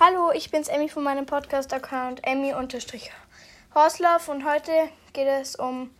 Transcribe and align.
Hallo, 0.00 0.30
ich 0.32 0.52
bin's 0.52 0.68
Emmy 0.68 0.88
von 0.88 1.02
meinem 1.02 1.26
Podcast-Account 1.26 2.20
Emmy-Horslauf 2.22 4.28
und 4.28 4.48
heute 4.48 4.70
geht 5.12 5.26
es 5.26 5.56
um, 5.56 5.90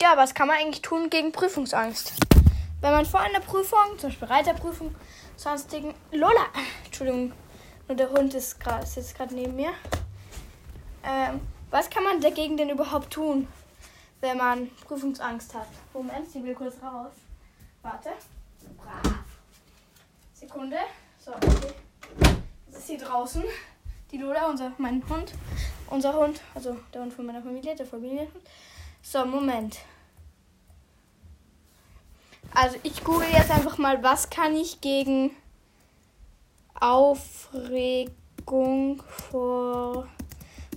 ja, 0.00 0.16
was 0.16 0.32
kann 0.32 0.46
man 0.46 0.58
eigentlich 0.58 0.80
tun 0.80 1.10
gegen 1.10 1.32
Prüfungsangst? 1.32 2.12
Wenn 2.80 2.92
man 2.92 3.04
vor 3.04 3.18
einer 3.18 3.40
Prüfung, 3.40 3.98
zum 3.98 4.10
Beispiel 4.10 4.28
Reiterprüfung, 4.28 4.94
sonstigen, 5.34 5.92
Lola, 6.12 6.46
Entschuldigung, 6.84 7.32
nur 7.88 7.96
der 7.96 8.10
Hund 8.10 8.32
ist 8.32 8.60
gerade, 8.60 8.86
sitzt 8.86 9.16
gerade 9.16 9.34
neben 9.34 9.56
mir. 9.56 9.72
Ähm, 11.02 11.40
was 11.72 11.90
kann 11.90 12.04
man 12.04 12.20
dagegen 12.20 12.56
denn 12.56 12.70
überhaupt 12.70 13.12
tun, 13.12 13.48
wenn 14.20 14.36
man 14.36 14.70
Prüfungsangst 14.86 15.52
hat? 15.52 15.66
Moment, 15.92 16.30
sie 16.30 16.44
will 16.44 16.54
kurz 16.54 16.76
raus. 16.80 17.10
Warte. 17.82 18.10
Brav. 18.76 19.02
Sekunde. 20.32 20.78
So, 21.18 21.32
okay 21.32 21.74
ist 22.78 22.86
hier 22.88 22.98
draußen. 22.98 23.42
Die 24.10 24.18
Lola, 24.18 24.48
unser, 24.48 24.72
mein 24.78 25.02
Hund. 25.08 25.32
Unser 25.88 26.14
Hund, 26.14 26.40
also 26.54 26.76
der 26.92 27.02
Hund 27.02 27.12
von 27.12 27.26
meiner 27.26 27.42
Familie, 27.42 27.74
der 27.76 27.86
Familienhund. 27.86 28.30
So, 29.02 29.24
Moment. 29.24 29.78
Also 32.54 32.76
ich 32.82 33.04
google 33.04 33.28
jetzt 33.32 33.50
einfach 33.50 33.78
mal, 33.78 34.02
was 34.02 34.30
kann 34.30 34.56
ich 34.56 34.80
gegen 34.80 35.30
Aufregung 36.74 38.12
vor 39.30 40.08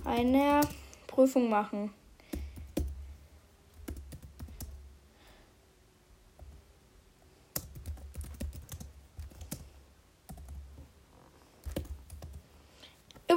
einer 0.04 0.60
Prüfung 1.06 1.48
machen. 1.48 1.92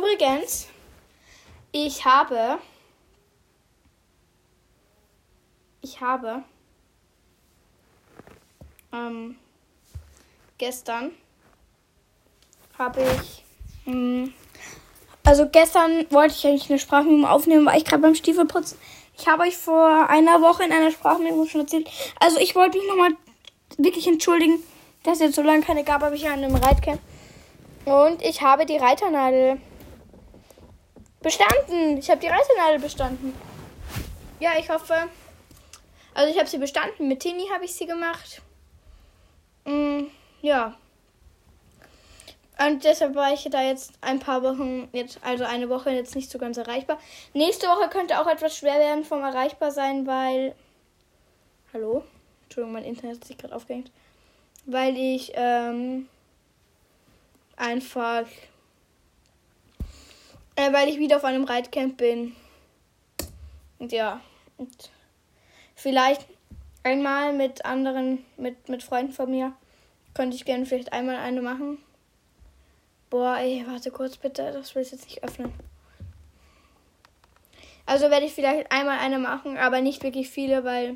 Übrigens, 0.04 0.68
ich 1.72 2.04
habe. 2.04 2.58
Ich 5.82 6.02
habe. 6.02 6.44
Ähm, 8.92 9.38
gestern 10.58 11.12
habe 12.78 13.02
ich. 13.02 13.45
Mh, 13.86 13.94
hm, 13.94 14.34
also 15.23 15.48
gestern 15.48 16.06
wollte 16.10 16.36
ich 16.36 16.45
eigentlich 16.45 16.70
eine 16.70 16.80
Sprachmemo 16.80 17.28
aufnehmen, 17.28 17.66
weil 17.66 17.78
ich 17.78 17.86
gerade 17.86 18.02
beim 18.02 18.16
Stiefelputzen. 18.16 18.78
Ich 19.17 19.28
habe 19.28 19.44
euch 19.44 19.58
vor 19.58 20.10
einer 20.10 20.42
Woche 20.42 20.64
in 20.64 20.73
einer 20.73 20.92
Sprachmemo 20.92 21.45
schon 21.45 21.62
erzählt. 21.62 21.90
Also 22.20 22.40
ich 22.40 22.56
wollte 22.56 22.78
mich 22.78 22.88
nochmal 22.90 23.12
wirklich 23.78 24.08
entschuldigen, 24.08 24.62
dass 25.04 25.16
es 25.16 25.22
jetzt 25.22 25.36
so 25.36 25.42
lange 25.42 25.62
keine 25.62 25.86
gab, 25.86 26.04
aber 26.04 26.16
ich 26.16 26.28
an 26.28 26.44
einem 26.44 26.56
Reitcamp. 26.56 27.00
Und 27.86 28.22
ich 28.22 28.42
habe 28.42 28.66
die 28.66 28.78
Reiternadel 28.78 29.60
Bestanden! 31.24 31.98
Ich 31.98 32.10
habe 32.10 32.20
die 32.20 32.28
Reisenadel 32.28 32.80
bestanden. 32.80 33.34
Ja, 34.42 34.52
ich 34.60 34.70
hoffe. 34.70 35.08
Also 36.14 36.32
ich 36.32 36.38
habe 36.38 36.50
sie 36.50 36.58
bestanden. 36.58 37.08
Mit 37.08 37.22
Tini 37.22 37.48
habe 37.52 37.64
ich 37.64 37.74
sie 37.74 37.86
gemacht. 37.86 38.42
Mm, 39.64 40.08
ja. 40.42 40.78
Und 42.60 42.84
deshalb 42.84 43.16
war 43.16 43.34
ich 43.34 43.48
da 43.50 43.64
jetzt 43.64 43.94
ein 44.02 44.20
paar 44.20 44.44
Wochen, 44.44 44.90
jetzt, 44.92 45.20
also 45.24 45.46
eine 45.46 45.70
Woche 45.70 45.92
jetzt 45.92 46.14
nicht 46.14 46.30
so 46.30 46.38
ganz 46.38 46.58
erreichbar. 46.58 47.00
Nächste 47.34 47.68
Woche 47.68 47.90
könnte 47.90 48.20
auch 48.20 48.28
etwas 48.28 48.58
schwer 48.58 48.78
werden 48.78 49.06
vom 49.06 49.24
erreichbar 49.24 49.72
sein, 49.72 50.06
weil. 50.06 50.54
Hallo? 51.74 52.04
Entschuldigung, 52.44 52.74
mein 52.74 52.84
Internet 52.84 53.22
hat 53.22 53.26
sich 53.26 53.38
gerade 53.38 53.56
aufgehängt. 53.56 53.92
Weil 54.66 54.98
ich 54.98 55.32
ähm, 55.36 56.10
einfach 57.56 58.26
äh, 60.56 60.72
weil 60.73 60.90
ich 60.90 61.00
wieder 61.00 61.18
auf 61.18 61.23
einem 61.23 61.44
Reitcamp 61.44 61.98
bin. 61.98 62.36
Und 63.80 63.92
ja. 63.92 64.22
Und 64.58 64.92
vielleicht 65.76 66.26
einmal 66.83 67.33
mit 67.33 67.66
anderen, 67.66 68.23
mit, 68.38 68.70
mit 68.70 68.83
Freunden 68.83 69.14
von 69.14 69.30
mir. 69.30 69.54
Könnte 70.14 70.36
ich 70.36 70.45
gerne 70.45 70.66
vielleicht 70.66 70.94
einmal 70.94 71.16
eine 71.16 71.42
machen. 71.42 71.80
Boah, 73.10 73.38
ey, 73.38 73.66
warte 73.67 73.92
kurz 73.92 74.17
bitte. 74.17 74.52
Das 74.52 74.76
will 74.76 74.83
ich 74.83 74.92
jetzt 74.92 75.05
nicht 75.05 75.23
öffnen. 75.23 75.52
Also 77.86 78.10
werde 78.10 78.26
ich 78.26 78.33
vielleicht 78.33 78.72
einmal 78.72 79.00
eine 79.00 79.20
machen, 79.20 79.58
aber 79.58 79.82
nicht 79.82 80.04
wirklich 80.04 80.30
viele, 80.30 80.64
weil 80.64 80.95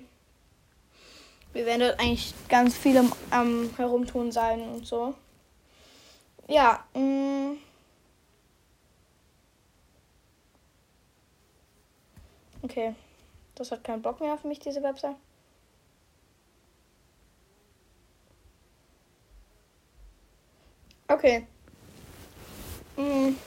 wir 1.52 1.66
werden 1.66 1.82
dort 1.82 2.00
eigentlich 2.00 2.34
ganz 2.48 2.78
viele 2.78 3.00
am 3.32 3.64
ähm, 3.64 3.70
Herumtun 3.76 4.32
sein 4.32 4.62
und 4.62 4.86
so. 4.86 5.16
Ja, 6.48 6.86
mh. 6.94 7.58
Okay. 12.70 12.96
Das 13.56 13.72
hat 13.72 13.84
keinen 13.86 14.02
Bock 14.02 14.20
mehr 14.20 14.38
für 14.38 14.48
mich, 14.50 14.60
diese 14.60 14.84
Website. 14.84 15.16
Okay. 21.10 21.48
Mhm. 22.98 23.38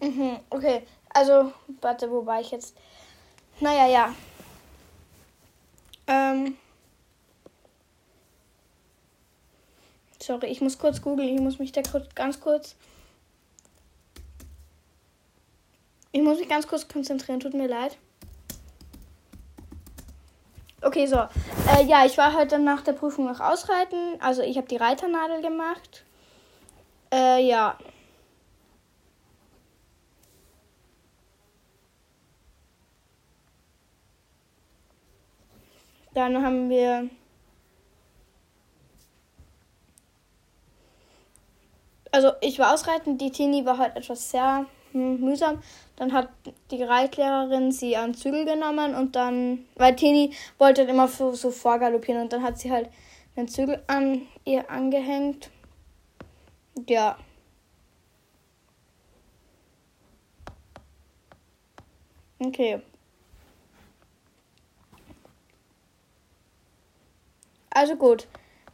Mhm, 0.00 0.40
okay. 0.50 0.82
Also, 1.16 1.50
warte, 1.80 2.10
wo 2.10 2.26
war 2.26 2.42
ich 2.42 2.50
jetzt? 2.50 2.76
Naja, 3.60 3.86
ja. 3.86 4.14
Ähm. 6.06 6.58
Sorry, 10.20 10.48
ich 10.48 10.60
muss 10.60 10.78
kurz 10.78 11.00
googeln. 11.00 11.34
Ich 11.34 11.40
muss 11.40 11.58
mich 11.58 11.72
da 11.72 11.80
kurz, 11.80 12.14
ganz 12.14 12.38
kurz. 12.38 12.76
Ich 16.12 16.20
muss 16.20 16.38
mich 16.38 16.50
ganz 16.50 16.68
kurz 16.68 16.86
konzentrieren. 16.86 17.40
Tut 17.40 17.54
mir 17.54 17.66
leid. 17.66 17.96
Okay, 20.82 21.06
so. 21.06 21.16
Äh, 21.16 21.84
ja, 21.86 22.04
ich 22.04 22.18
war 22.18 22.34
heute 22.34 22.58
nach 22.58 22.82
der 22.82 22.92
Prüfung 22.92 23.24
noch 23.24 23.40
ausreiten. 23.40 24.20
Also 24.20 24.42
ich 24.42 24.58
habe 24.58 24.68
die 24.68 24.76
Reiternadel 24.76 25.40
gemacht. 25.40 26.04
Äh, 27.10 27.42
ja. 27.48 27.78
Dann 36.16 36.42
haben 36.42 36.70
wir 36.70 37.10
also 42.10 42.32
ich 42.40 42.58
war 42.58 42.72
ausreiten, 42.72 43.18
die 43.18 43.30
Tini 43.30 43.66
war 43.66 43.76
halt 43.76 43.96
etwas 43.96 44.30
sehr 44.30 44.64
hm, 44.92 45.20
mühsam. 45.20 45.62
Dann 45.96 46.14
hat 46.14 46.30
die 46.70 46.82
Reitlehrerin 46.82 47.70
sie 47.70 47.98
an 47.98 48.14
Zügel 48.14 48.46
genommen 48.46 48.94
und 48.94 49.14
dann, 49.14 49.66
weil 49.74 49.94
Tini 49.94 50.32
wollte 50.56 50.82
halt 50.82 50.90
immer 50.90 51.06
so, 51.06 51.32
so 51.32 51.50
vorgaloppieren 51.50 52.22
und 52.22 52.32
dann 52.32 52.42
hat 52.42 52.58
sie 52.58 52.72
halt 52.72 52.88
den 53.36 53.46
Zügel 53.46 53.82
an 53.86 54.22
ihr 54.46 54.70
angehängt. 54.70 55.50
Ja. 56.88 57.18
Okay. 62.38 62.80
Also 67.76 67.96
gut. 67.96 68.26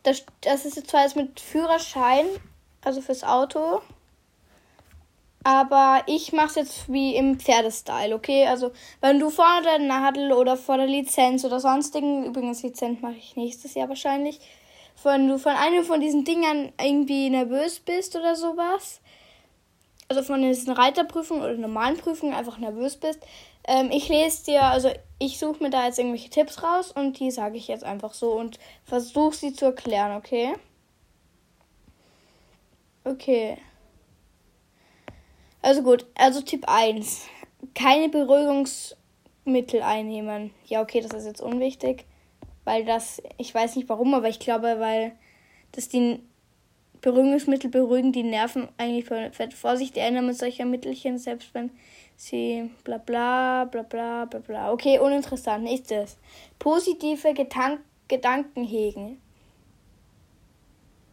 Das, 0.04 0.24
das 0.42 0.64
ist 0.64 0.76
jetzt 0.76 0.90
zwar 0.90 1.02
jetzt 1.02 1.16
mit 1.16 1.40
Führerschein, 1.40 2.24
also 2.84 3.00
fürs 3.00 3.24
Auto. 3.24 3.82
Aber 5.42 6.04
ich 6.06 6.32
mache 6.32 6.50
es 6.50 6.54
jetzt 6.54 6.92
wie 6.92 7.16
im 7.16 7.40
Pferdestyle, 7.40 8.14
okay? 8.14 8.46
Also, 8.46 8.70
wenn 9.00 9.18
du 9.18 9.28
vor 9.30 9.60
der 9.64 9.80
Nadel 9.80 10.30
oder 10.30 10.56
vor 10.56 10.76
der 10.76 10.86
Lizenz 10.86 11.44
oder 11.44 11.58
sonstigen, 11.58 12.26
übrigens 12.26 12.62
Lizenz 12.62 13.00
mache 13.02 13.16
ich 13.16 13.34
nächstes 13.34 13.74
Jahr 13.74 13.88
wahrscheinlich, 13.88 14.38
wenn 15.02 15.26
du 15.26 15.36
von 15.36 15.52
einem 15.52 15.82
von 15.82 16.00
diesen 16.00 16.24
Dingern 16.24 16.72
irgendwie 16.80 17.28
nervös 17.28 17.80
bist 17.80 18.14
oder 18.14 18.36
sowas, 18.36 19.00
also 20.08 20.22
von 20.22 20.42
diesen 20.42 20.72
Reiterprüfungen 20.72 21.42
oder 21.42 21.54
normalen 21.54 21.96
Prüfungen 21.96 22.34
einfach 22.34 22.58
nervös 22.58 22.96
bist, 22.96 23.18
ähm, 23.64 23.90
ich 23.90 24.08
lese 24.08 24.44
dir, 24.44 24.62
also 24.64 24.90
ich 25.18 25.38
suche 25.38 25.62
mir 25.62 25.70
da 25.70 25.86
jetzt 25.86 25.98
irgendwelche 25.98 26.30
Tipps 26.30 26.62
raus 26.62 26.90
und 26.92 27.18
die 27.18 27.30
sage 27.30 27.56
ich 27.56 27.68
jetzt 27.68 27.84
einfach 27.84 28.14
so 28.14 28.32
und 28.32 28.58
versuche 28.84 29.36
sie 29.36 29.52
zu 29.52 29.66
erklären, 29.66 30.16
okay? 30.16 30.54
Okay. 33.04 33.58
Also 35.60 35.82
gut, 35.82 36.06
also 36.16 36.40
Tipp 36.40 36.64
1. 36.66 37.26
Keine 37.74 38.08
Beruhigungsmittel 38.08 39.82
einnehmen. 39.82 40.52
Ja, 40.66 40.82
okay, 40.82 41.00
das 41.00 41.12
ist 41.12 41.26
jetzt 41.26 41.40
unwichtig, 41.40 42.04
weil 42.64 42.84
das, 42.84 43.22
ich 43.38 43.54
weiß 43.54 43.76
nicht 43.76 43.88
warum, 43.88 44.14
aber 44.14 44.28
ich 44.28 44.40
glaube, 44.40 44.80
weil 44.80 45.12
das 45.70 45.88
die 45.88 46.20
Beruhigungsmittel 47.00 47.70
beruhigen 47.70 48.12
die 48.12 48.22
Nerven 48.22 48.68
eigentlich 48.76 49.06
Vorsicht, 49.54 49.96
erinnern 49.96 50.26
mit 50.26 50.38
solcher 50.38 50.64
Mittelchen, 50.64 51.18
selbst 51.18 51.52
wenn 51.54 51.70
sie 52.22 52.70
bla 52.84 52.98
bla 52.98 53.64
bla 53.64 53.82
bla 53.82 54.26
bla 54.26 54.38
bla. 54.38 54.72
Okay, 54.72 54.98
uninteressant. 54.98 55.64
Nächstes. 55.64 56.18
Positive 56.58 57.34
Gedan 57.34 57.78
Gedanken 58.08 58.64
hegen. 58.64 59.20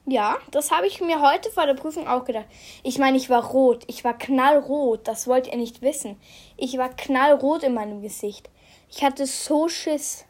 Ja, 0.05 0.37
das 0.51 0.71
habe 0.71 0.87
ich 0.87 1.01
mir 1.01 1.21
heute 1.21 1.51
vor 1.51 1.65
der 1.65 1.75
Prüfung 1.75 2.07
auch 2.07 2.25
gedacht. 2.25 2.47
Ich 2.83 2.97
meine, 2.97 3.17
ich 3.17 3.29
war 3.29 3.43
rot. 3.43 3.83
Ich 3.87 4.03
war 4.03 4.17
knallrot. 4.17 5.07
Das 5.07 5.27
wollt 5.27 5.47
ihr 5.47 5.57
nicht 5.57 5.81
wissen. 5.81 6.19
Ich 6.57 6.77
war 6.77 6.89
knallrot 6.89 7.63
in 7.63 7.73
meinem 7.73 8.01
Gesicht. 8.01 8.49
Ich 8.89 9.03
hatte 9.03 9.25
so 9.25 9.67
Schiss. 9.67 10.25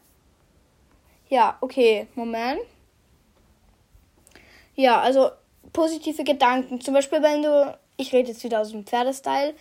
Ja, 1.28 1.56
okay, 1.60 2.08
Moment. 2.14 2.60
Ja, 4.74 5.00
also 5.00 5.30
positive 5.72 6.24
Gedanken. 6.24 6.80
Zum 6.80 6.94
Beispiel, 6.94 7.22
wenn 7.22 7.42
du, 7.42 7.78
ich 7.96 8.12
rede 8.12 8.28
jetzt 8.28 8.44
wieder 8.44 8.60
aus 8.60 8.70
dem 8.70 8.86
Pferdestyle, 8.86 9.54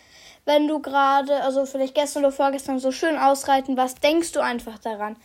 wenn 0.50 0.68
du 0.68 0.80
gerade, 0.80 1.44
also 1.44 1.68
vielleicht 1.68 1.94
gestern 1.94 2.25
oder 2.25 2.31
vorgestern 2.31 2.80
so 2.80 2.92
schön 2.92 3.19
ausreiten 3.19 3.78
warst, 3.78 4.04
denkst 4.04 4.31
du 4.31 4.40
einfach 4.40 4.80
daran. 4.80 5.16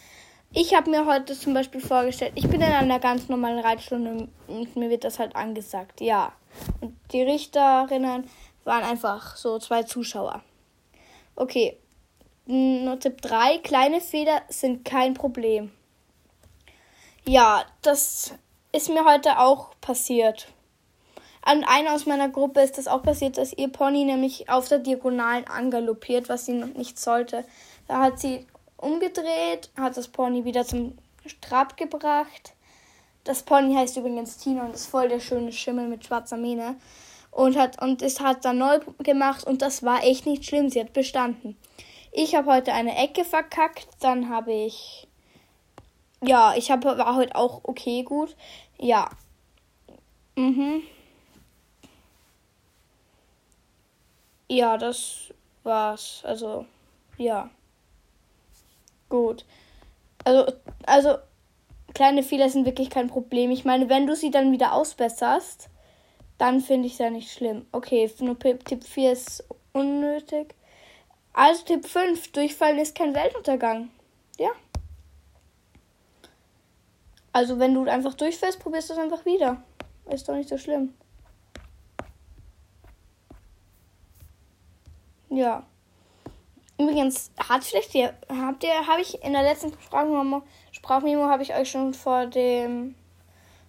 Ich 0.52 0.74
habe 0.74 0.90
mir 0.90 1.06
heute 1.06 1.34
zum 1.34 1.54
Beispiel 1.54 1.80
vorgestellt, 1.80 2.32
ich 2.34 2.46
bin 2.46 2.60
in 2.60 2.70
einer 2.70 3.00
ganz 3.00 3.30
normalen 3.30 3.58
Reitstunde 3.58 4.28
und 4.48 4.76
mir 4.76 4.90
wird 4.90 5.02
das 5.02 5.18
halt 5.18 5.34
angesagt, 5.34 6.02
ja. 6.02 6.34
Und 6.82 6.94
die 7.10 7.22
Richterinnen 7.22 8.28
waren 8.64 8.84
einfach 8.84 9.36
so 9.36 9.58
zwei 9.58 9.84
Zuschauer. 9.84 10.42
Okay, 11.36 11.78
nur 12.44 13.00
Tipp 13.00 13.22
3, 13.22 13.58
kleine 13.58 14.02
Fehler 14.02 14.42
sind 14.48 14.84
kein 14.84 15.14
Problem. 15.14 15.72
Ja, 17.24 17.64
das 17.80 18.34
ist 18.72 18.90
mir 18.90 19.06
heute 19.06 19.38
auch 19.38 19.70
passiert. 19.80 20.48
An 21.46 21.62
einer 21.62 21.92
aus 21.92 22.06
meiner 22.06 22.30
Gruppe 22.30 22.60
ist 22.62 22.78
das 22.78 22.88
auch 22.88 23.02
passiert, 23.02 23.36
dass 23.36 23.52
ihr 23.52 23.68
Pony 23.68 24.06
nämlich 24.06 24.48
auf 24.48 24.66
der 24.68 24.78
Diagonalen 24.78 25.46
angaloppiert, 25.46 26.30
was 26.30 26.46
sie 26.46 26.54
noch 26.54 26.72
nicht 26.72 26.98
sollte. 26.98 27.44
Da 27.86 28.00
hat 28.00 28.18
sie 28.18 28.46
umgedreht, 28.78 29.70
hat 29.76 29.98
das 29.98 30.08
Pony 30.08 30.46
wieder 30.46 30.64
zum 30.64 30.96
Trab 31.42 31.76
gebracht. 31.76 32.54
Das 33.24 33.42
Pony 33.42 33.74
heißt 33.74 33.98
übrigens 33.98 34.38
Tina 34.38 34.64
und 34.64 34.74
ist 34.74 34.86
voll 34.86 35.10
der 35.10 35.20
schöne 35.20 35.52
Schimmel 35.52 35.86
mit 35.86 36.06
schwarzer 36.06 36.38
Mähne. 36.38 36.76
Und 37.30 37.58
hat, 37.58 37.82
und 37.82 38.00
es 38.00 38.20
hat 38.20 38.46
dann 38.46 38.56
neu 38.56 38.78
gemacht 39.00 39.46
und 39.46 39.60
das 39.60 39.82
war 39.82 40.02
echt 40.02 40.24
nicht 40.24 40.46
schlimm. 40.46 40.70
Sie 40.70 40.80
hat 40.80 40.94
bestanden. 40.94 41.58
Ich 42.10 42.34
habe 42.34 42.50
heute 42.50 42.72
eine 42.72 42.96
Ecke 42.96 43.22
verkackt, 43.22 43.88
dann 44.00 44.30
habe 44.30 44.54
ich. 44.54 45.08
Ja, 46.22 46.54
ich 46.56 46.70
habe 46.70 46.96
war 46.96 47.16
heute 47.16 47.36
auch 47.36 47.60
okay 47.64 48.02
gut. 48.02 48.34
Ja. 48.78 49.10
Mhm. 50.36 50.84
Ja, 54.48 54.76
das 54.76 55.32
war's. 55.62 56.22
Also, 56.24 56.66
ja. 57.16 57.50
Gut. 59.08 59.44
Also, 60.24 60.52
also, 60.86 61.16
kleine 61.94 62.22
Fehler 62.22 62.48
sind 62.48 62.66
wirklich 62.66 62.90
kein 62.90 63.08
Problem. 63.08 63.50
Ich 63.50 63.64
meine, 63.64 63.88
wenn 63.88 64.06
du 64.06 64.16
sie 64.16 64.30
dann 64.30 64.52
wieder 64.52 64.72
ausbesserst, 64.72 65.68
dann 66.38 66.60
finde 66.60 66.86
ich 66.86 66.94
es 66.94 66.98
ja 66.98 67.10
nicht 67.10 67.30
schlimm. 67.30 67.66
Okay, 67.72 68.10
nur 68.20 68.38
Tipp 68.38 68.84
4 68.84 69.12
ist 69.12 69.44
unnötig. 69.72 70.54
Also 71.32 71.64
Tipp 71.64 71.86
5, 71.86 72.32
Durchfallen 72.32 72.78
ist 72.78 72.94
kein 72.94 73.14
Weltuntergang. 73.14 73.90
Ja. 74.38 74.50
Also 77.32 77.58
wenn 77.58 77.74
du 77.74 77.88
einfach 77.90 78.14
durchfällst, 78.14 78.60
probierst 78.60 78.90
du 78.90 78.94
es 78.94 78.98
einfach 78.98 79.24
wieder. 79.24 79.62
Ist 80.10 80.28
doch 80.28 80.34
nicht 80.34 80.48
so 80.48 80.58
schlimm. 80.58 80.94
Ja. 85.28 85.64
Übrigens, 86.78 87.30
hat 87.38 87.64
vielleicht 87.64 87.94
ihr, 87.94 88.14
habt 88.28 88.64
ihr, 88.64 88.86
habe 88.86 89.00
ich 89.00 89.22
in 89.22 89.32
der 89.32 89.42
letzten 89.42 89.72
Sprachmemo, 89.72 90.42
Sprachmemo 90.72 91.24
habe 91.24 91.44
ich 91.44 91.54
euch 91.54 91.70
schon 91.70 91.94
vor 91.94 92.26
dem, 92.26 92.96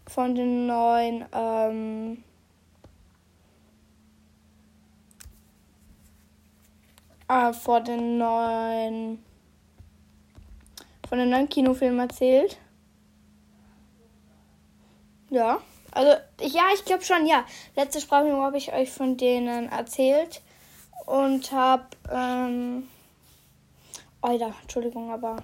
von 0.08 0.34
den 0.34 0.66
neuen, 0.66 1.26
ähm, 1.32 2.24
äh, 7.28 7.54
vor 7.54 7.82
den 7.82 8.18
neuen, 8.18 9.24
von 11.08 11.20
den 11.20 11.30
neuen 11.30 11.48
Kinofilmen 11.48 12.00
erzählt. 12.10 12.58
Ja, 15.30 15.60
also, 15.92 16.12
ja, 16.42 16.64
ich 16.74 16.84
glaube 16.86 17.04
schon, 17.04 17.28
ja. 17.28 17.46
Letzte 17.76 18.02
Sprachmemo 18.02 18.42
habe 18.42 18.58
ich 18.58 18.74
euch 18.74 18.92
von 18.92 19.16
denen 19.16 19.70
erzählt 19.70 20.42
und 21.06 21.52
habe, 21.52 21.86
ähm, 22.12 22.88
Alter, 24.22 24.54
Entschuldigung, 24.62 25.12
aber 25.12 25.38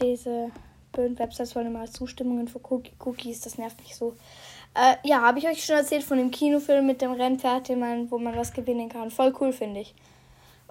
diese 0.00 0.50
blöden 0.92 1.18
Websites 1.18 1.54
wollen 1.54 1.68
immer 1.68 1.86
Zustimmungen 1.86 2.48
für 2.48 2.60
Cookies, 2.60 3.40
das 3.40 3.58
nervt 3.58 3.80
mich 3.80 3.94
so. 3.94 4.16
Äh, 4.74 4.96
ja, 5.06 5.20
habe 5.20 5.38
ich 5.38 5.48
euch 5.48 5.64
schon 5.64 5.76
erzählt 5.76 6.04
von 6.04 6.18
dem 6.18 6.30
Kinofilm 6.30 6.86
mit 6.86 7.02
dem 7.02 7.12
Rennpferd, 7.12 7.68
wo 7.68 8.18
man 8.18 8.36
was 8.36 8.52
gewinnen 8.52 8.88
kann. 8.88 9.10
Voll 9.10 9.34
cool, 9.40 9.52
finde 9.52 9.80
ich. 9.80 9.94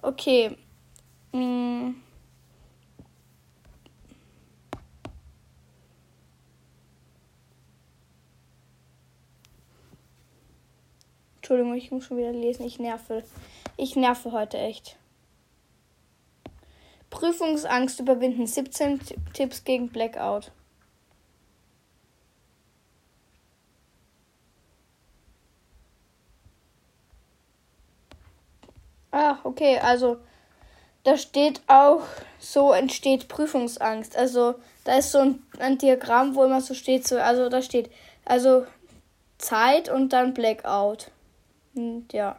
Okay. 0.02 0.56
Hm. 1.32 1.96
Entschuldigung, 11.50 11.76
ich 11.76 11.90
muss 11.90 12.04
schon 12.04 12.16
wieder 12.16 12.30
lesen. 12.30 12.64
Ich 12.64 12.78
nerve. 12.78 13.24
Ich 13.76 13.96
nerve 13.96 14.30
heute 14.30 14.56
echt. 14.56 14.96
Prüfungsangst 17.10 17.98
überwinden. 17.98 18.46
17 18.46 19.00
Tipps 19.32 19.64
gegen 19.64 19.88
Blackout. 19.88 20.52
Ah, 29.10 29.38
okay, 29.42 29.80
also 29.80 30.18
da 31.02 31.16
steht 31.16 31.62
auch, 31.66 32.04
so 32.38 32.72
entsteht 32.72 33.26
Prüfungsangst. 33.26 34.16
Also 34.16 34.54
da 34.84 34.98
ist 34.98 35.10
so 35.10 35.18
ein, 35.18 35.42
ein 35.58 35.78
Diagramm, 35.78 36.36
wo 36.36 36.44
immer 36.44 36.60
so 36.60 36.74
steht, 36.74 37.08
so, 37.08 37.18
also 37.18 37.48
da 37.48 37.60
steht, 37.60 37.90
also 38.24 38.68
Zeit 39.38 39.88
und 39.88 40.12
dann 40.12 40.32
Blackout. 40.32 41.10
Und 41.74 42.12
ja. 42.12 42.38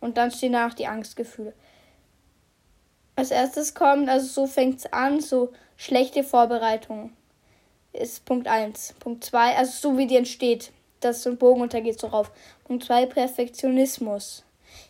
Und 0.00 0.16
dann 0.16 0.30
stehen 0.30 0.52
danach 0.52 0.74
die 0.74 0.86
Angstgefühle. 0.86 1.54
Als 3.14 3.30
erstes 3.30 3.74
kommt, 3.74 4.08
also 4.08 4.26
so 4.26 4.46
fängt 4.46 4.78
es 4.78 4.92
an, 4.92 5.20
so 5.20 5.52
schlechte 5.76 6.24
Vorbereitung. 6.24 7.12
Ist 7.92 8.24
Punkt 8.24 8.48
1. 8.48 8.94
Punkt 8.98 9.24
2, 9.24 9.56
also 9.56 9.72
so 9.72 9.98
wie 9.98 10.06
die 10.06 10.16
entsteht. 10.16 10.72
dass 11.00 11.22
so 11.24 11.30
ein 11.30 11.36
Bogen 11.36 11.60
untergeht 11.60 12.00
so 12.00 12.06
rauf. 12.06 12.30
Punkt 12.64 12.84
2, 12.84 13.06
Perfektionismus. 13.06 14.44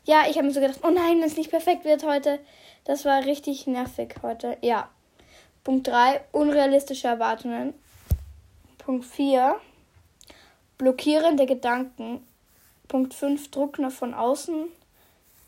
Ja, 0.04 0.24
ich 0.28 0.36
habe 0.36 0.46
mir 0.46 0.52
so 0.52 0.60
gedacht, 0.60 0.80
oh 0.82 0.90
nein, 0.90 1.18
wenn 1.18 1.26
es 1.26 1.36
nicht 1.36 1.50
perfekt 1.50 1.84
wird 1.84 2.04
heute. 2.04 2.38
Das 2.84 3.04
war 3.04 3.24
richtig 3.24 3.66
nervig 3.66 4.16
heute. 4.22 4.56
Ja. 4.60 4.90
Punkt 5.64 5.88
3, 5.88 6.20
unrealistische 6.32 7.08
Erwartungen. 7.08 7.74
Punkt 8.78 9.04
4, 9.04 9.56
blockierende 10.76 11.46
Gedanken. 11.46 12.26
Punkt 12.92 13.14
5, 13.14 13.50
Druck 13.50 13.78
nach 13.78 13.90
von 13.90 14.12
außen. 14.12 14.68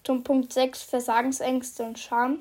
Punkt 0.03 0.51
6 0.51 0.83
Versagensängste 0.83 1.83
und 1.83 1.99
Scham. 1.99 2.39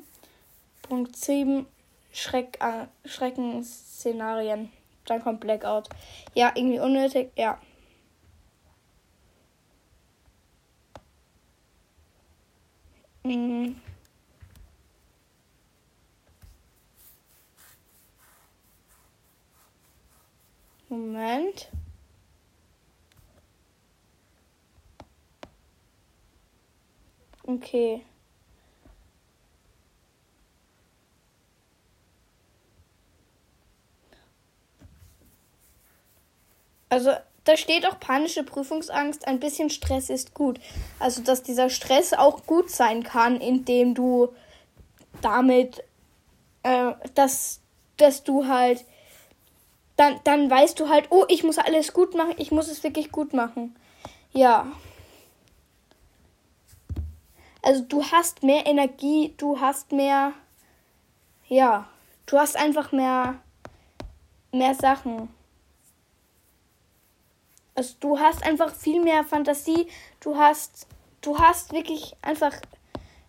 Punkt 0.82 1.18
7 1.18 1.66
Schreck, 2.14 2.58
äh, 2.62 2.86
Schreckensszenarien. 3.06 4.72
Dann 5.04 5.22
kommt 5.22 5.42
Blackout. 5.42 5.90
Ja, 6.36 6.54
irgendwie 6.56 6.80
unnötig. 6.80 7.32
Ja. 7.36 7.60
Mhm. 13.26 13.76
Moment. 20.88 21.70
Okay. 27.54 28.04
Also 36.90 37.12
da 37.44 37.58
steht 37.58 37.86
auch 37.88 38.00
panische 38.00 38.44
Prüfungsangst, 38.44 39.28
ein 39.28 39.40
bisschen 39.40 39.70
Stress 39.70 40.10
ist 40.10 40.34
gut. 40.34 40.60
Also 41.00 41.22
dass 41.22 41.44
dieser 41.44 41.70
Stress 41.70 42.14
auch 42.14 42.46
gut 42.46 42.70
sein 42.70 43.04
kann, 43.04 43.42
indem 43.42 43.96
du 43.96 44.30
damit, 45.22 45.84
äh, 46.64 46.94
dass, 47.16 47.62
dass 47.98 48.24
du 48.24 48.48
halt, 48.48 48.86
dann, 49.98 50.20
dann 50.24 50.50
weißt 50.50 50.80
du 50.80 50.90
halt, 50.90 51.08
oh, 51.12 51.26
ich 51.28 51.44
muss 51.44 51.58
alles 51.58 51.94
gut 51.94 52.16
machen, 52.16 52.36
ich 52.38 52.52
muss 52.52 52.68
es 52.68 52.84
wirklich 52.84 53.12
gut 53.12 53.34
machen. 53.34 53.76
Ja. 54.32 54.72
Also 57.64 57.84
du 57.84 58.04
hast 58.04 58.44
mehr 58.44 58.68
Energie, 58.68 59.34
du 59.38 59.60
hast 59.60 59.92
mehr. 59.92 60.34
Ja. 61.48 61.90
Du 62.28 62.38
hast 62.38 62.56
einfach 62.56 62.92
mehr. 62.92 63.40
mehr 64.52 64.76
Sachen. 64.76 65.30
Also 67.74 67.96
du 68.00 68.20
hast 68.20 68.46
einfach 68.46 68.76
viel 68.76 69.02
mehr 69.02 69.24
Fantasie. 69.24 69.88
Du 70.20 70.38
hast. 70.38 70.88
Du 71.22 71.40
hast 71.40 71.72
wirklich 71.74 72.16
einfach. 72.22 72.54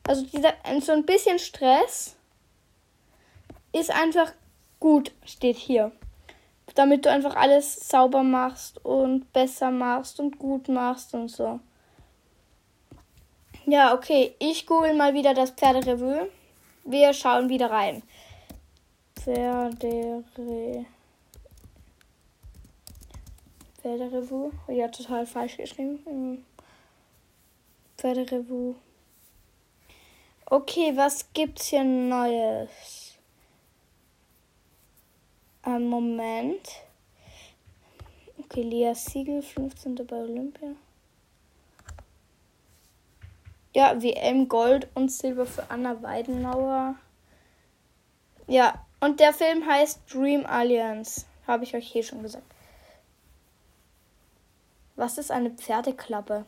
Also 0.06 0.26
dieser, 0.26 0.52
so 0.82 0.92
ein 0.92 1.06
bisschen 1.06 1.38
Stress 1.38 2.14
ist 3.72 3.90
einfach 3.90 4.32
gut, 4.78 5.12
steht 5.24 5.56
hier 5.56 5.92
damit 6.74 7.04
du 7.04 7.10
einfach 7.10 7.36
alles 7.36 7.88
sauber 7.88 8.22
machst 8.22 8.84
und 8.84 9.32
besser 9.32 9.70
machst 9.70 10.18
und 10.20 10.38
gut 10.38 10.68
machst 10.68 11.14
und 11.14 11.28
so. 11.28 11.60
Ja, 13.66 13.94
okay, 13.94 14.34
ich 14.40 14.66
google 14.66 14.94
mal 14.94 15.14
wieder 15.14 15.32
das 15.32 15.52
Pferderevue. 15.52 16.30
Wir 16.84 17.14
schauen 17.14 17.48
wieder 17.48 17.70
rein. 17.70 18.02
Pferderevue. 19.16 20.84
Pferderevue. 23.80 24.52
Ja, 24.68 24.88
total 24.88 25.24
falsch 25.24 25.56
geschrieben. 25.56 25.98
Hm. 26.04 26.44
Pferderevue. 27.96 28.74
Okay, 30.44 30.94
was 30.94 31.32
gibt's 31.32 31.68
hier 31.68 31.84
Neues? 31.84 33.16
Ein 35.62 35.88
Moment. 35.88 36.68
Okay, 38.38 38.60
Lia 38.60 38.94
Siegel, 38.94 39.40
15. 39.40 40.06
bei 40.06 40.16
Olympia. 40.16 40.76
Ja, 43.74 44.00
WM 44.00 44.48
Gold 44.48 44.88
und 44.94 45.10
Silber 45.10 45.46
für 45.46 45.68
Anna 45.68 46.00
Weidenauer. 46.00 46.94
Ja, 48.46 48.86
und 49.00 49.18
der 49.20 49.32
Film 49.32 49.66
heißt 49.66 50.02
Dream 50.12 50.46
Alliance. 50.46 51.26
Habe 51.46 51.64
ich 51.64 51.74
euch 51.74 51.88
hier 51.88 52.04
schon 52.04 52.22
gesagt. 52.22 52.46
Was 54.96 55.18
ist 55.18 55.32
eine 55.32 55.50
Pferdeklappe? 55.50 56.46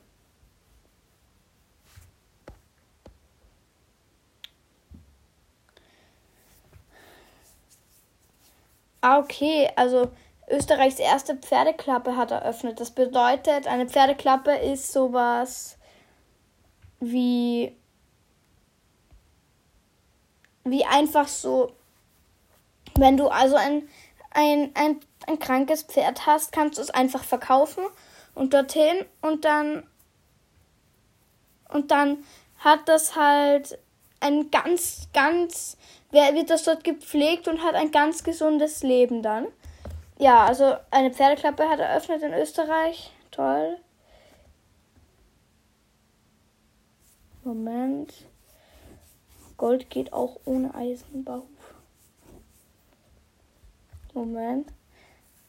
Ah, 9.00 9.18
okay. 9.18 9.68
Also 9.74 10.10
Österreichs 10.48 11.00
erste 11.00 11.36
Pferdeklappe 11.36 12.16
hat 12.16 12.30
eröffnet. 12.30 12.78
Das 12.78 12.92
bedeutet, 12.92 13.66
eine 13.66 13.88
Pferdeklappe 13.88 14.52
ist 14.52 14.92
sowas 14.92 15.76
wie 17.00 17.76
wie 20.64 20.84
einfach 20.84 21.28
so, 21.28 21.72
wenn 22.96 23.16
du 23.16 23.28
also 23.28 23.54
ein, 23.56 23.88
ein, 24.30 24.72
ein, 24.74 25.00
ein 25.26 25.38
krankes 25.38 25.82
Pferd 25.82 26.26
hast, 26.26 26.52
kannst 26.52 26.78
du 26.78 26.82
es 26.82 26.90
einfach 26.90 27.22
verkaufen 27.22 27.84
und 28.34 28.52
dorthin 28.52 29.04
und 29.22 29.44
dann 29.44 29.86
und 31.68 31.90
dann 31.90 32.24
hat 32.58 32.88
das 32.88 33.16
halt 33.16 33.78
ein 34.20 34.50
ganz, 34.50 35.08
ganz 35.12 35.76
wer 36.10 36.34
wird 36.34 36.50
das 36.50 36.64
dort 36.64 36.84
gepflegt 36.84 37.48
und 37.48 37.62
hat 37.62 37.74
ein 37.74 37.90
ganz 37.90 38.24
gesundes 38.24 38.82
Leben 38.82 39.22
dann. 39.22 39.46
Ja, 40.18 40.44
also 40.44 40.76
eine 40.90 41.12
Pferdeklappe 41.12 41.68
hat 41.68 41.80
eröffnet 41.80 42.22
in 42.22 42.32
Österreich. 42.32 43.12
Toll. 43.30 43.78
Moment. 47.46 48.12
Gold 49.56 49.88
geht 49.88 50.12
auch 50.12 50.40
ohne 50.44 50.74
Eisenbau. 50.74 51.46
Moment. 54.12 54.68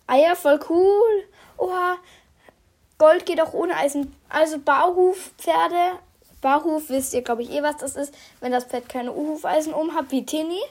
Ja, 0.07 0.35
voll 0.35 0.59
cool. 0.69 1.27
Oha. 1.57 1.97
Gold 2.99 3.25
geht 3.25 3.41
auch 3.41 3.53
ohne 3.53 3.75
Eisen. 3.75 4.15
Also 4.29 4.59
Bauhufpferde 4.59 5.97
Barhof 6.39 6.89
wisst 6.89 7.15
ihr, 7.15 7.23
glaube 7.23 7.41
ich, 7.41 7.49
eh, 7.49 7.63
was 7.63 7.77
das 7.77 7.95
ist. 7.95 8.13
Wenn 8.41 8.51
das 8.51 8.65
Pferd 8.65 8.89
keine 8.89 9.11
U-Hufeisen 9.11 9.73
um 9.73 9.95
hat, 9.95 10.11
wie 10.11 10.23
Tini, 10.23 10.61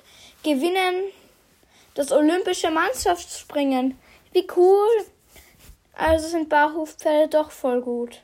gewinnen 0.45 1.11
das 1.95 2.13
olympische 2.13 2.71
Mannschaftsspringen. 2.71 3.99
Wie 4.33 4.47
cool! 4.57 4.89
Also 5.93 6.29
sind 6.29 6.49
Barhofpferde 6.49 7.29
doch 7.29 7.51
voll 7.51 7.83
gut. 7.83 8.21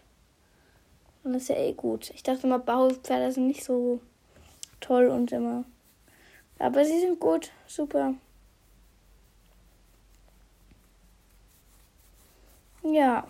Und 1.25 1.35
das 1.35 1.43
ist 1.43 1.49
ja 1.49 1.57
eh 1.57 1.73
gut. 1.73 2.11
Ich 2.11 2.23
dachte 2.23 2.47
mal, 2.47 2.59
Barhofpferde 2.59 3.33
sind 3.33 3.47
nicht 3.47 3.65
so 3.65 4.01
toll 4.81 5.07
und 5.09 5.33
immer. 5.33 5.65
Aber 6.59 6.85
sie 6.85 7.01
sind 7.01 7.21
gut. 7.21 7.51
Super. 7.67 8.15
Ja. 12.83 13.27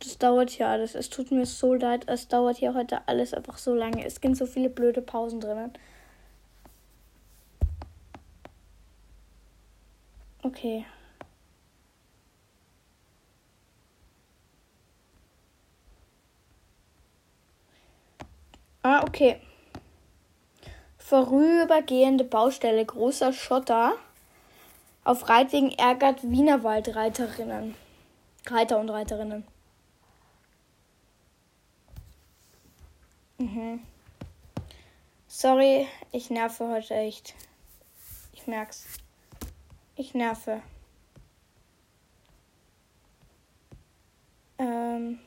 Das 0.00 0.18
dauert 0.18 0.50
hier 0.50 0.68
alles. 0.68 0.94
Es 0.94 1.08
tut 1.08 1.30
mir 1.30 1.46
so 1.46 1.74
leid. 1.74 2.04
Es 2.08 2.28
dauert 2.28 2.58
hier 2.58 2.74
heute 2.74 3.08
alles 3.08 3.32
einfach 3.32 3.56
so 3.58 3.74
lange. 3.74 4.04
Es 4.04 4.20
gibt 4.20 4.36
so 4.36 4.46
viele 4.46 4.68
blöde 4.68 5.00
Pausen 5.02 5.40
drinnen. 5.40 5.72
Okay. 10.44 10.84
Ah, 18.82 19.02
okay. 19.02 19.40
Vorübergehende 20.98 22.24
Baustelle, 22.24 22.84
großer 22.84 23.32
Schotter. 23.32 23.94
Auf 25.02 25.30
Reitwegen 25.30 25.70
ärgert 25.72 26.22
Wienerwaldreiterinnen. 26.22 27.74
Reiter 28.46 28.78
und 28.78 28.90
Reiterinnen. 28.90 29.44
Mhm. 33.38 33.80
Sorry, 35.26 35.88
ich 36.12 36.28
nerve 36.28 36.68
heute 36.68 36.94
echt. 36.94 37.34
Ich 38.34 38.46
merk's. 38.46 39.03
Ich 39.96 40.14
nerve. 40.14 40.62
Ähm. 44.58 45.18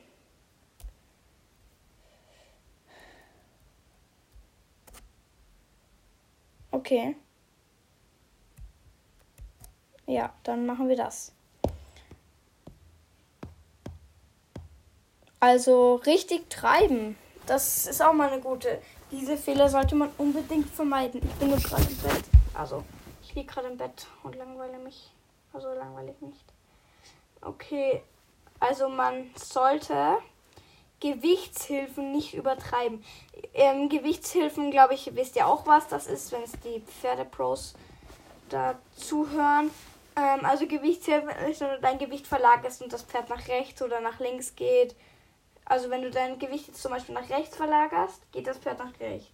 Okay. 6.70 7.16
Ja, 10.06 10.32
dann 10.42 10.66
machen 10.66 10.88
wir 10.88 10.96
das. 10.96 11.32
Also 15.40 15.96
richtig 15.96 16.50
treiben. 16.50 17.16
Das 17.46 17.86
ist 17.86 18.02
auch 18.02 18.12
mal 18.12 18.30
eine 18.30 18.40
gute. 18.40 18.80
Diese 19.10 19.36
Fehler 19.36 19.68
sollte 19.68 19.94
man 19.94 20.10
unbedingt 20.18 20.68
vermeiden. 20.68 21.20
Ich 21.22 21.34
bin 21.36 21.50
gerade 21.50 21.82
im 21.82 21.96
Bett. 21.98 22.24
Also, 22.54 22.84
ich 23.28 23.34
liege 23.34 23.52
gerade 23.52 23.68
im 23.68 23.76
Bett 23.76 24.06
und 24.22 24.36
langweile 24.36 24.78
mich. 24.78 25.10
Also 25.52 25.72
langweile 25.72 26.12
ich 26.12 26.20
nicht. 26.20 26.44
Okay, 27.40 28.02
also 28.58 28.88
man 28.88 29.30
sollte 29.36 30.18
Gewichtshilfen 31.00 32.10
nicht 32.12 32.34
übertreiben. 32.34 33.04
Ähm, 33.54 33.88
Gewichtshilfen, 33.88 34.70
glaube 34.70 34.94
ich, 34.94 35.14
wisst 35.14 35.36
ihr 35.36 35.46
auch 35.46 35.66
was 35.66 35.86
das 35.88 36.06
ist, 36.06 36.32
wenn 36.32 36.42
es 36.42 36.52
die 36.52 36.80
Pferdepros 36.80 37.74
da 38.48 38.78
zuhören. 38.96 39.70
Ähm, 40.16 40.44
also 40.44 40.66
Gewichtshilfen 40.66 41.30
ist, 41.48 41.60
wenn 41.60 41.70
du 41.70 41.80
dein 41.80 41.98
Gewicht 41.98 42.26
verlagerst 42.26 42.82
und 42.82 42.92
das 42.92 43.02
Pferd 43.02 43.28
nach 43.28 43.46
rechts 43.46 43.80
oder 43.82 44.00
nach 44.00 44.18
links 44.18 44.56
geht 44.56 44.96
also 45.68 45.90
wenn 45.90 46.02
du 46.02 46.10
dein 46.10 46.38
Gewicht 46.38 46.66
jetzt 46.66 46.80
zum 46.80 46.92
Beispiel 46.92 47.14
nach 47.14 47.28
rechts 47.28 47.56
verlagerst, 47.56 48.32
geht 48.32 48.46
das 48.46 48.56
Pferd 48.56 48.78
nach 48.78 48.98
rechts. 49.00 49.30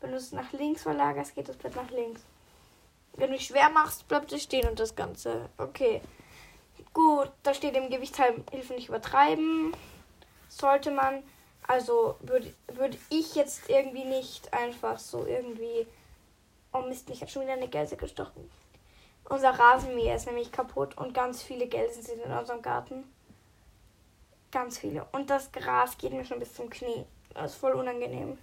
Wenn 0.00 0.10
du 0.10 0.16
es 0.16 0.32
nach 0.32 0.52
links 0.52 0.82
verlagerst, 0.82 1.34
geht 1.34 1.48
das 1.48 1.56
Pferd 1.56 1.76
nach 1.76 1.90
links. 1.90 2.20
Wenn 3.14 3.32
du 3.32 3.38
schwer 3.38 3.70
machst, 3.70 4.08
bleibt 4.08 4.32
es 4.32 4.42
stehen 4.42 4.68
und 4.68 4.80
das 4.80 4.94
Ganze. 4.94 5.48
Okay. 5.58 6.00
Gut, 6.92 7.30
da 7.42 7.54
steht 7.54 7.76
im 7.76 7.90
Gewichtshilfen 7.90 8.76
nicht 8.76 8.88
übertreiben. 8.88 9.74
Sollte 10.48 10.90
man. 10.90 11.22
Also 11.66 12.16
würde 12.20 12.52
würd 12.68 12.98
ich 13.10 13.34
jetzt 13.34 13.68
irgendwie 13.68 14.04
nicht 14.04 14.52
einfach 14.52 14.98
so 14.98 15.26
irgendwie. 15.26 15.86
Oh 16.72 16.80
Mist, 16.82 17.08
mich 17.08 17.20
hat 17.20 17.30
schon 17.30 17.42
wieder 17.42 17.52
eine 17.52 17.68
Gelse 17.68 17.96
gestochen. 17.96 18.50
Unser 19.28 19.50
Rasenmäher 19.50 20.16
ist 20.16 20.26
nämlich 20.26 20.50
kaputt 20.50 20.96
und 20.98 21.14
ganz 21.14 21.42
viele 21.42 21.68
Gelsen 21.68 22.02
sind 22.02 22.20
in 22.20 22.32
unserem 22.32 22.62
Garten. 22.62 23.04
Ganz 24.50 24.78
viele. 24.78 25.06
Und 25.12 25.30
das 25.30 25.52
Gras 25.52 25.96
geht 25.98 26.12
mir 26.12 26.24
schon 26.24 26.40
bis 26.40 26.54
zum 26.54 26.68
Knie. 26.70 27.04
Das 27.34 27.52
ist 27.52 27.60
voll 27.60 27.72
unangenehm. 27.72 28.38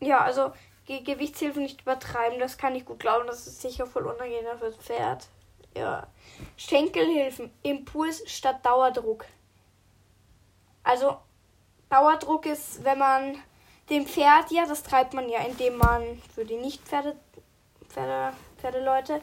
Ja, 0.00 0.20
also 0.20 0.52
Ge 0.86 1.00
Gewichtshilfen 1.00 1.62
nicht 1.62 1.82
übertreiben. 1.82 2.38
Das 2.38 2.58
kann 2.58 2.74
ich 2.74 2.84
gut 2.84 3.00
glauben. 3.00 3.26
Das 3.26 3.46
ist 3.46 3.60
sicher 3.60 3.86
voll 3.86 4.06
unangenehm 4.06 4.58
fürs 4.58 4.76
Pferd. 4.76 5.26
Ja. 5.74 6.06
Schenkelhilfen. 6.56 7.52
Impuls 7.62 8.22
statt 8.26 8.64
Dauerdruck. 8.64 9.26
Also, 10.82 11.18
Dauerdruck 11.90 12.46
ist, 12.46 12.84
wenn 12.84 12.98
man 12.98 13.36
dem 13.90 14.06
Pferd, 14.06 14.50
ja, 14.50 14.66
das 14.66 14.82
treibt 14.82 15.14
man 15.14 15.28
ja, 15.28 15.40
indem 15.40 15.76
man 15.76 16.20
für 16.34 16.44
die 16.44 16.56
Nicht-Pferde, 16.56 17.16
Pferde, 17.88 18.36
Pferdeleute, 18.58 19.20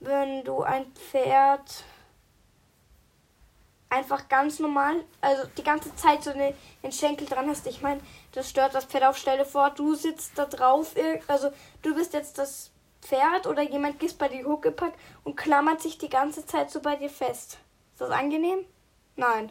wenn 0.00 0.44
du 0.44 0.62
ein 0.62 0.86
Pferd 0.92 1.84
einfach 3.96 4.28
ganz 4.28 4.58
normal, 4.58 5.04
also 5.20 5.42
die 5.56 5.62
ganze 5.62 5.94
Zeit 5.96 6.22
so 6.22 6.30
eine, 6.30 6.54
den 6.82 6.92
Schenkel 6.92 7.26
dran 7.26 7.48
hast. 7.48 7.66
Ich 7.66 7.82
meine, 7.82 8.00
das 8.32 8.50
stört 8.50 8.74
das 8.74 8.84
Pferd 8.84 9.04
auf. 9.04 9.16
Stelle 9.16 9.44
vor, 9.44 9.70
du 9.70 9.94
sitzt 9.94 10.38
da 10.38 10.44
drauf, 10.44 10.94
also 11.26 11.50
du 11.82 11.94
bist 11.94 12.12
jetzt 12.12 12.38
das 12.38 12.70
Pferd 13.02 13.46
oder 13.46 13.62
jemand 13.62 14.02
ist 14.02 14.18
bei 14.18 14.28
dir 14.28 14.46
hochgepackt 14.46 14.98
und 15.24 15.36
klammert 15.36 15.80
sich 15.80 15.98
die 15.98 16.08
ganze 16.08 16.44
Zeit 16.44 16.70
so 16.70 16.80
bei 16.80 16.96
dir 16.96 17.10
fest. 17.10 17.58
Ist 17.92 18.00
das 18.00 18.10
angenehm? 18.10 18.64
Nein. 19.16 19.50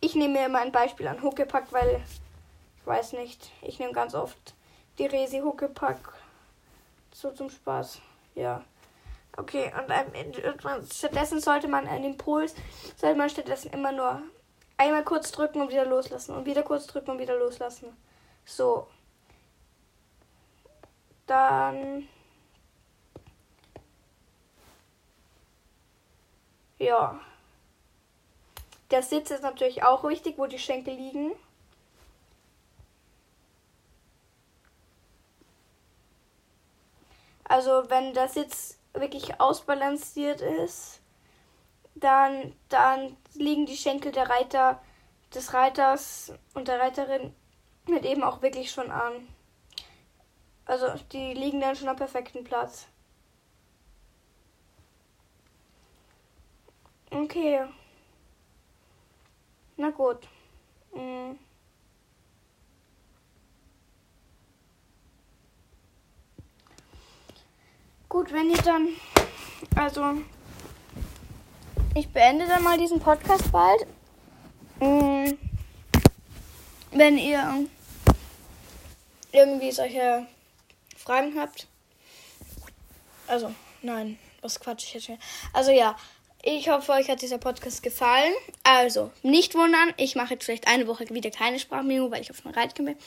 Ich 0.00 0.14
nehme 0.14 0.34
mir 0.40 0.46
immer 0.46 0.60
ein 0.60 0.72
Beispiel 0.72 1.06
an 1.06 1.22
Huckepack, 1.22 1.72
weil 1.72 2.02
ich 2.80 2.86
weiß 2.86 3.12
nicht, 3.12 3.50
ich 3.62 3.78
nehme 3.78 3.92
ganz 3.92 4.14
oft 4.14 4.54
die 4.98 5.06
Resi 5.06 5.38
Huckepack 5.38 6.14
so 7.12 7.30
zum 7.30 7.50
Spaß. 7.50 8.00
Ja. 8.34 8.64
Okay, 9.36 9.72
und 9.74 10.92
stattdessen 10.92 11.40
sollte 11.40 11.66
man 11.66 11.86
einen 11.88 12.04
Impuls, 12.04 12.54
sollte 12.96 13.16
man 13.16 13.30
stattdessen 13.30 13.72
immer 13.72 13.90
nur 13.90 14.22
einmal 14.76 15.04
kurz 15.04 15.32
drücken 15.32 15.62
und 15.62 15.70
wieder 15.70 15.86
loslassen 15.86 16.34
und 16.34 16.44
wieder 16.44 16.62
kurz 16.62 16.86
drücken 16.86 17.12
und 17.12 17.18
wieder 17.18 17.38
loslassen. 17.38 17.96
So. 18.44 18.86
Dann. 21.26 22.08
Ja. 26.78 27.20
Der 28.90 29.02
Sitz 29.02 29.30
ist 29.30 29.42
natürlich 29.42 29.82
auch 29.84 30.04
wichtig, 30.04 30.36
wo 30.36 30.46
die 30.46 30.58
Schenkel 30.58 30.94
liegen. 30.94 31.32
Also 37.44 37.88
wenn 37.88 38.12
der 38.12 38.28
Sitz 38.28 38.78
wirklich 38.94 39.40
ausbalanciert 39.40 40.40
ist, 40.40 41.00
dann, 41.94 42.54
dann 42.68 43.16
liegen 43.34 43.66
die 43.66 43.76
Schenkel 43.76 44.12
der 44.12 44.28
Reiter, 44.28 44.82
des 45.34 45.54
Reiters 45.54 46.32
und 46.54 46.68
der 46.68 46.80
Reiterin 46.80 47.34
mit 47.86 48.04
eben 48.04 48.22
auch 48.22 48.42
wirklich 48.42 48.70
schon 48.70 48.90
an. 48.90 49.28
Also 50.66 50.86
die 51.12 51.34
liegen 51.34 51.60
dann 51.60 51.76
schon 51.76 51.88
am 51.88 51.96
perfekten 51.96 52.44
Platz. 52.44 52.86
Okay. 57.10 57.66
Na 59.76 59.90
gut. 59.90 60.28
Mhm. 60.94 61.38
Gut, 68.12 68.30
wenn 68.30 68.50
ihr 68.50 68.60
dann. 68.60 68.88
Also. 69.74 70.18
Ich 71.94 72.10
beende 72.10 72.46
dann 72.46 72.62
mal 72.62 72.76
diesen 72.76 73.00
Podcast 73.00 73.50
bald. 73.50 73.86
Mm, 74.80 75.32
wenn 76.90 77.16
ihr 77.16 77.66
irgendwie 79.32 79.72
solche 79.72 80.26
Fragen 80.94 81.40
habt. 81.40 81.66
Also, 83.28 83.54
nein, 83.80 84.18
was 84.42 84.60
quatsch 84.60 84.84
ich 84.84 84.92
jetzt 84.92 85.06
hier. 85.06 85.18
Also 85.54 85.70
ja, 85.70 85.96
ich 86.42 86.68
hoffe, 86.68 86.92
euch 86.92 87.08
hat 87.08 87.22
dieser 87.22 87.38
Podcast 87.38 87.82
gefallen. 87.82 88.34
Also, 88.62 89.10
nicht 89.22 89.54
wundern, 89.54 89.94
ich 89.96 90.16
mache 90.16 90.34
jetzt 90.34 90.44
vielleicht 90.44 90.68
eine 90.68 90.86
Woche 90.86 91.08
wieder 91.08 91.30
keine 91.30 91.58
Sprachmemo, 91.58 92.10
weil 92.10 92.20
ich 92.20 92.30
auf 92.30 92.44
einer 92.44 92.54
Reitcamp 92.54 92.90
bin. 92.90 92.98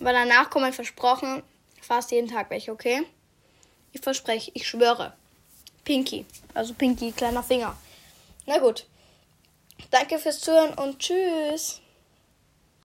Aber 0.00 0.12
danach 0.12 0.50
kommen 0.50 0.72
versprochen, 0.72 1.44
fast 1.80 2.10
jeden 2.10 2.26
Tag 2.26 2.50
welche, 2.50 2.72
okay? 2.72 3.06
Ich 3.92 4.00
verspreche, 4.00 4.50
ich 4.54 4.66
schwöre. 4.66 5.12
Pinky. 5.84 6.26
Also 6.54 6.74
Pinky, 6.74 7.12
kleiner 7.12 7.42
Finger. 7.42 7.76
Na 8.46 8.58
gut. 8.58 8.86
Danke 9.90 10.18
fürs 10.18 10.40
Zuhören 10.40 10.74
und 10.74 10.98
tschüss. 10.98 11.80